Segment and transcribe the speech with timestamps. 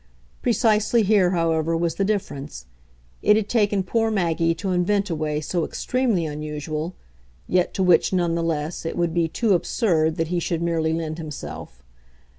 [0.41, 2.65] Precisely here, however, was the difference;
[3.21, 6.95] it had taken poor Maggie to invent a way so extremely unusual
[7.45, 10.91] yet to which, none the less, it would be too absurd that he should merely
[10.91, 11.83] lend himself.